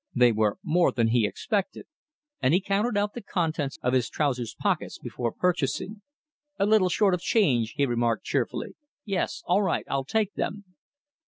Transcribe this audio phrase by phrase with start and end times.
[0.15, 1.85] They were more than he expected,
[2.41, 6.01] and he counted out the contents of his trousers pockets before purchasing.
[6.57, 8.73] "A little short of change," he remarked cheerfully.
[9.05, 9.43] "Yes!
[9.45, 10.65] all right, I'll take them."